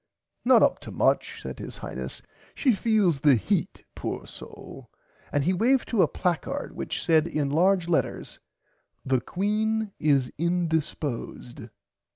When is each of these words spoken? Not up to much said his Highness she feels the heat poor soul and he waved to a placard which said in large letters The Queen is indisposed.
Not 0.43 0.63
up 0.63 0.79
to 0.79 0.91
much 0.91 1.43
said 1.43 1.59
his 1.59 1.77
Highness 1.77 2.23
she 2.55 2.73
feels 2.73 3.19
the 3.19 3.35
heat 3.35 3.85
poor 3.93 4.25
soul 4.25 4.89
and 5.31 5.43
he 5.43 5.53
waved 5.53 5.87
to 5.89 6.01
a 6.01 6.07
placard 6.07 6.75
which 6.75 7.05
said 7.05 7.27
in 7.27 7.51
large 7.51 7.87
letters 7.87 8.39
The 9.05 9.21
Queen 9.21 9.91
is 9.99 10.33
indisposed. 10.39 11.69